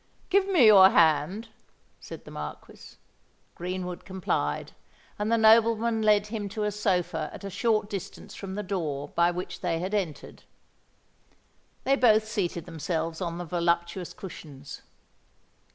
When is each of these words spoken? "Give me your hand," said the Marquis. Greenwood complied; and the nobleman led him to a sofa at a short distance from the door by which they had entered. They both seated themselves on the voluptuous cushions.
"Give 0.31 0.47
me 0.47 0.65
your 0.65 0.89
hand," 0.89 1.49
said 1.99 2.25
the 2.25 2.31
Marquis. 2.31 2.97
Greenwood 3.53 4.03
complied; 4.03 4.71
and 5.19 5.31
the 5.31 5.37
nobleman 5.37 6.01
led 6.01 6.25
him 6.25 6.49
to 6.49 6.63
a 6.63 6.71
sofa 6.71 7.29
at 7.31 7.43
a 7.43 7.51
short 7.51 7.87
distance 7.87 8.33
from 8.33 8.55
the 8.55 8.63
door 8.63 9.09
by 9.09 9.29
which 9.29 9.61
they 9.61 9.77
had 9.77 9.93
entered. 9.93 10.41
They 11.83 11.95
both 11.95 12.27
seated 12.27 12.65
themselves 12.65 13.21
on 13.21 13.37
the 13.37 13.45
voluptuous 13.45 14.11
cushions. 14.15 14.81